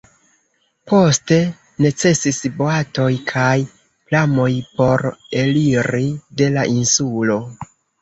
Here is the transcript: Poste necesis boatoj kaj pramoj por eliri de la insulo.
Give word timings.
Poste 0.91 1.37
necesis 1.87 2.41
boatoj 2.63 3.07
kaj 3.35 3.53
pramoj 3.93 4.51
por 4.81 5.07
eliri 5.45 6.07
de 6.43 6.53
la 6.59 6.69
insulo. 6.83 7.43